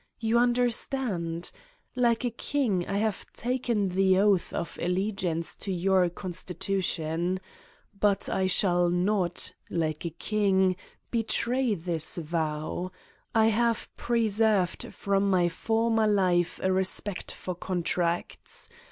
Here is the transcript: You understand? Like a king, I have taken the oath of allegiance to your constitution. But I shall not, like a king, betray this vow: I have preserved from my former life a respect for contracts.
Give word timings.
You 0.19 0.39
understand? 0.39 1.51
Like 1.95 2.25
a 2.25 2.31
king, 2.31 2.87
I 2.87 2.97
have 2.97 3.23
taken 3.33 3.89
the 3.89 4.17
oath 4.17 4.51
of 4.51 4.79
allegiance 4.81 5.55
to 5.57 5.71
your 5.71 6.09
constitution. 6.09 7.37
But 7.99 8.27
I 8.27 8.47
shall 8.47 8.89
not, 8.89 9.53
like 9.69 10.03
a 10.03 10.09
king, 10.09 10.75
betray 11.11 11.75
this 11.75 12.17
vow: 12.17 12.91
I 13.35 13.49
have 13.49 13.95
preserved 13.95 14.91
from 14.91 15.29
my 15.29 15.49
former 15.49 16.07
life 16.07 16.59
a 16.63 16.73
respect 16.73 17.31
for 17.31 17.53
contracts. 17.53 18.69